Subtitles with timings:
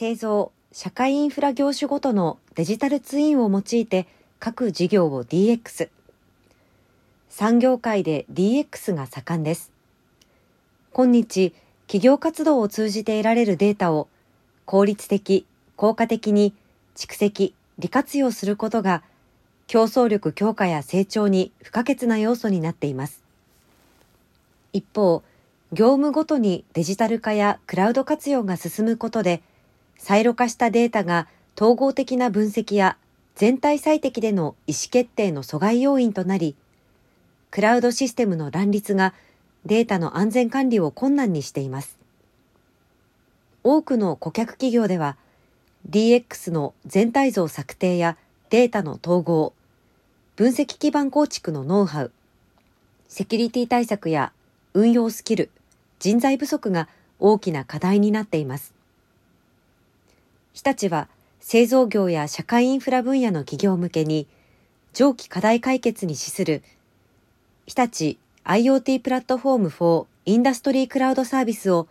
[0.00, 4.06] 製造、社会インフラ業種ごとのデジタルツインを用いて
[4.38, 5.88] 各事業を DX。
[7.28, 9.72] 産業界で DX が盛んです。
[10.92, 11.52] 今日、
[11.88, 14.06] 企業活動を通じて得られるデータを
[14.66, 16.54] 効率的、効果的に
[16.94, 19.02] 蓄積、利活用することが
[19.66, 23.24] 競争力強化や成長に不可欠な要素になっています。
[24.72, 25.24] 一方、
[25.72, 29.42] 業務ごとにデジタル化やクラウド活用が進むことで、
[29.98, 32.96] サイロ化したデータが統合的な分析や
[33.34, 36.56] 全体最適での意思決定の阻害要因となり、
[37.50, 39.14] クラウドシステムの乱立が
[39.66, 41.98] データの安全管理を困難にしています。
[43.64, 45.16] 多くの顧客企業では、
[45.90, 48.16] DX の全体像策定や
[48.50, 49.52] データの統合、
[50.36, 52.12] 分析基盤構築のノウハウ、
[53.08, 54.32] セキュリティ対策や
[54.74, 55.50] 運用スキル、
[55.98, 58.77] 人材不足が大きな課題になっています。
[60.58, 61.08] 日立は
[61.38, 64.26] 製造業や社会インフラ分野の企業向けに
[64.92, 66.64] 上記課題解決に資する
[67.66, 71.86] 日立 IoT プラットフォーム for インダストリークラウドサービスを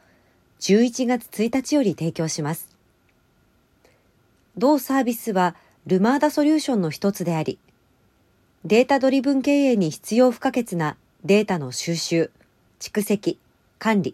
[0.60, 2.68] 11月1日より提供します。
[4.58, 7.60] 同サービスはルマーダソリューションの一つであり、
[8.66, 12.32] データドリブン経営に必要不可欠なデータの収集、
[12.82, 13.40] 蓄積、
[13.80, 14.14] 管理、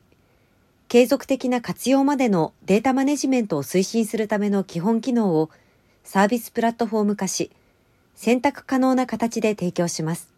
[0.93, 5.49] 継続的な活用までのデータマネジメントを推進するための基本機能を
[6.03, 7.49] サービスプラットフォーム化し、
[8.13, 10.31] 選択可能な形で提供します。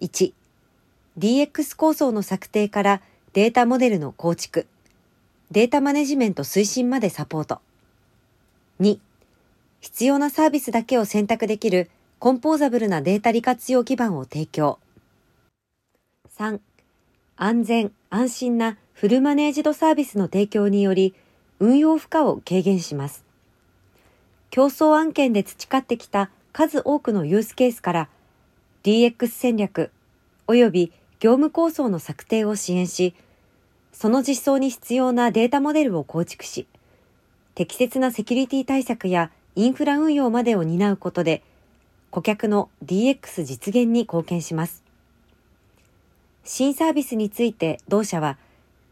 [0.00, 0.32] 1、
[1.18, 3.02] DX 構想の策定から
[3.34, 4.66] データモデルの構築、
[5.50, 7.60] データマネジメント推進までサポート。
[8.80, 8.98] 2、
[9.80, 14.78] 必要なサービスだけを選択できるコンポーザブルなデータ利活用基盤を提供。
[16.38, 16.60] 3、
[17.40, 21.14] 安全、安心なフルマネージドサービスの提供により、
[21.60, 23.24] 運用負荷を軽減します。
[24.50, 28.08] 競争案件で培ってきた数多くのユースケースから、
[28.82, 29.92] DX 戦略
[30.48, 33.14] 及び業務構想の策定を支援し、
[33.92, 36.66] その実装に必要なデータモデルを構築し、
[37.54, 41.44] 適切なセキュリティ対策やインフラ運用までを担うことで、
[42.10, 44.87] 顧客の DX 実現に貢献します。
[46.50, 48.38] 新サービスについて同社は、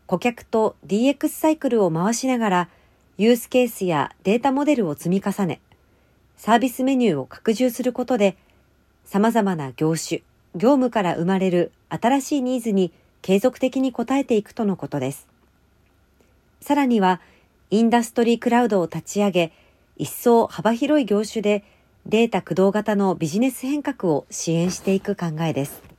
[0.04, 2.68] 顧客と DX サイクルを回しながら、
[3.16, 5.62] ユースケースやデータモデルを積み重ね、
[6.36, 8.36] サービスメニューを拡充することで、
[9.06, 10.18] 様々な業種、
[10.54, 15.26] 業務から生まれる新しいニーズに継続的に応えていくとのことです。
[16.60, 17.22] さらには、
[17.70, 19.52] インダストリークラウドを立ち上げ、
[19.96, 21.64] 一層幅広い業種で
[22.04, 25.95] データ駆動型のビジネス変革を支援していく考えです。